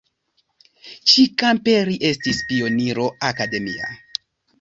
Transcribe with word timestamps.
Ĉi-kampe 1.11 1.75
li 1.89 1.97
estis 2.09 2.39
pioniro 2.53 3.05
akademia. 3.29 3.93